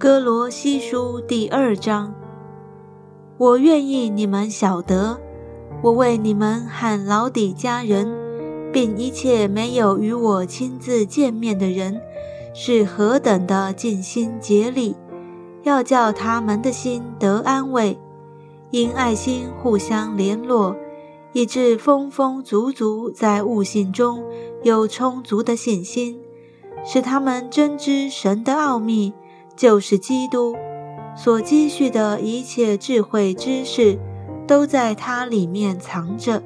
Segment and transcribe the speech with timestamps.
[0.00, 2.14] 哥罗西书第二章，
[3.36, 5.20] 我愿意你们晓得，
[5.82, 8.10] 我为你们喊老底家人，
[8.72, 12.00] 并一切没有与我亲自见面的人，
[12.54, 14.96] 是何等的尽心竭力，
[15.64, 17.98] 要叫他们的心得安慰，
[18.70, 20.74] 因爱心互相联络，
[21.34, 24.24] 以致丰丰足足在悟性中
[24.62, 26.18] 有充足的信心，
[26.86, 29.12] 使他们真知神的奥秘。
[29.56, 30.56] 就是基督
[31.16, 33.98] 所积蓄的一切智慧知识，
[34.46, 36.42] 都在它里面藏着。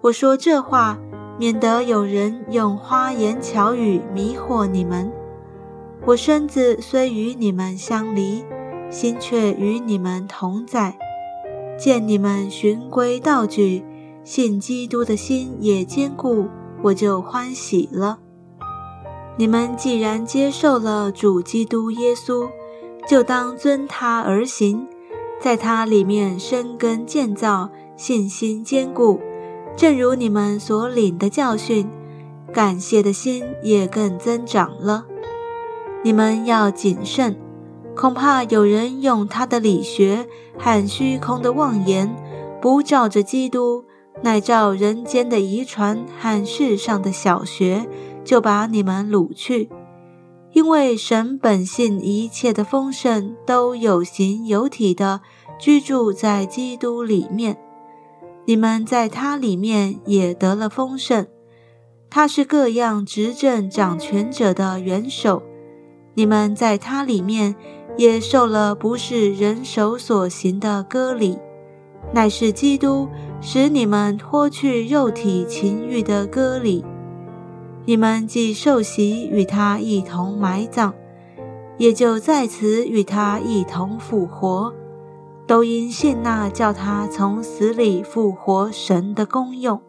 [0.00, 0.98] 我说这话，
[1.38, 5.12] 免得有人用花言巧语迷惑你们。
[6.04, 8.44] 我身子虽与你们相离，
[8.90, 10.96] 心却与你们同在。
[11.78, 13.84] 见你们循规蹈矩，
[14.24, 16.46] 信基督的心也坚固，
[16.82, 18.18] 我就欢喜了。
[19.38, 22.48] 你们既然接受了主基督耶稣，
[23.06, 24.88] 就当遵他而行，
[25.38, 29.20] 在他里面生根建造，信心坚固。
[29.76, 31.86] 正如你们所领的教训，
[32.50, 35.04] 感谢的心也更增长了。
[36.02, 37.36] 你们要谨慎，
[37.94, 42.16] 恐怕有人用他的理学和虚空的妄言，
[42.62, 43.84] 不照着基督，
[44.22, 47.86] 乃照人间的遗传和世上的小学。
[48.26, 49.70] 就把你们掳去，
[50.52, 55.20] 因为神本性一切的丰盛都有形有体的
[55.60, 57.56] 居住在基督里面，
[58.44, 61.24] 你们在他里面也得了丰盛。
[62.10, 65.42] 他是各样执政掌权者的元首，
[66.14, 67.54] 你们在他里面
[67.96, 71.38] 也受了不是人手所行的割礼，
[72.12, 73.08] 乃是基督
[73.40, 76.84] 使你们脱去肉体情欲的割礼。
[77.86, 80.92] 你们既受洗与他一同埋葬，
[81.78, 84.74] 也就在此与他一同复活，
[85.46, 89.80] 都因信那叫他从死里复活神的功用。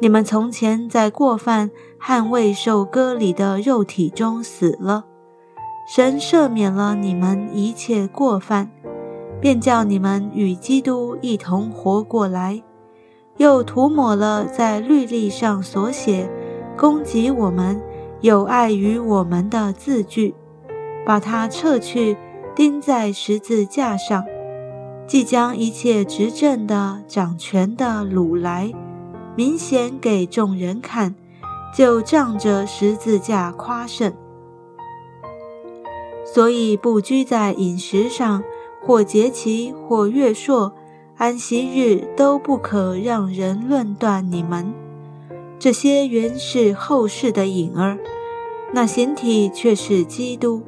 [0.00, 1.70] 你们从前在过犯
[2.00, 5.04] 和未受割礼的肉体中死了，
[5.94, 8.70] 神赦免了你们一切过犯，
[9.40, 12.60] 便叫你们与基督一同活过来。
[13.38, 16.28] 又涂抹了在律例上所写
[16.76, 17.80] 攻击我们、
[18.20, 20.34] 有碍于我们的字句，
[21.06, 22.16] 把它撤去，
[22.54, 24.24] 钉在十字架上，
[25.06, 28.72] 即将一切执政的、掌权的掳来，
[29.36, 31.14] 明显给众人看，
[31.72, 34.12] 就仗着十字架夸胜。
[36.24, 38.42] 所以不拘在饮食上，
[38.84, 40.74] 或节期，或月朔。
[41.18, 44.72] 安息日都不可让人论断你们，
[45.58, 47.98] 这些原是后世的影儿，
[48.72, 50.62] 那形体却是基督。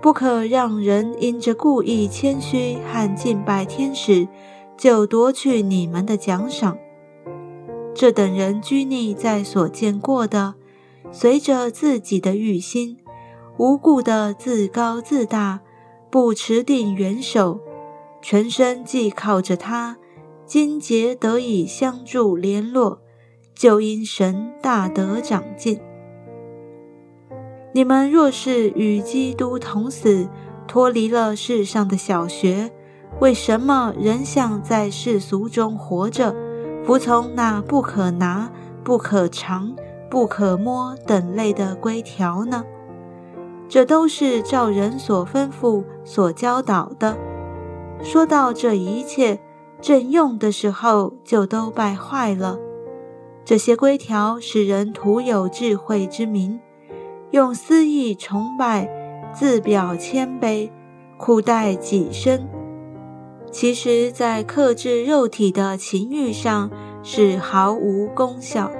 [0.00, 4.26] 不可让人因着故意谦虚和敬拜天使，
[4.76, 6.76] 就夺去你们的奖赏。
[7.94, 10.54] 这等人拘泥在所见过的，
[11.12, 12.96] 随着自己的欲心，
[13.56, 15.60] 无故的自高自大，
[16.10, 17.60] 不持定元首。
[18.22, 19.96] 全身既靠着他，
[20.44, 23.00] 筋节得以相助联络，
[23.54, 25.80] 就因神大得长进。
[27.72, 30.28] 你们若是与基督同死，
[30.66, 32.72] 脱离了世上的小学，
[33.20, 36.34] 为什么仍像在世俗中活着，
[36.84, 38.50] 服从那不可拿、
[38.82, 39.74] 不可尝、
[40.10, 42.64] 不可摸等类的规条呢？
[43.68, 47.16] 这都是照人所吩咐、所教导的。
[48.02, 49.38] 说到这一切
[49.80, 52.58] 正用的时候，就都败坏了。
[53.44, 56.60] 这些规条使人徒有智慧之名，
[57.30, 58.88] 用私意崇拜，
[59.34, 60.70] 自表谦卑，
[61.16, 62.48] 苦待己身。
[63.50, 66.70] 其实，在克制肉体的情欲上
[67.02, 68.70] 是毫无功效。